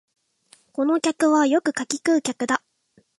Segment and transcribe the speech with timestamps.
[0.71, 2.63] この客はよく柿食う客だ